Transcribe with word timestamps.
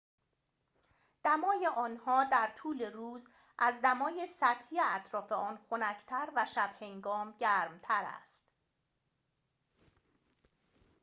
دمای 1.23 1.67
آنها 1.67 2.23
در 2.23 2.51
طول 2.55 2.91
روز 2.93 3.27
از 3.59 3.81
دمای 3.81 4.27
سطحی 4.27 4.77
اطراف 4.83 5.31
آن 5.31 5.57
خنک‌تر 5.69 6.29
و 6.35 6.45
شب‌هنگام 6.45 7.31
گرم‌تر 7.39 8.03
است 8.21 8.43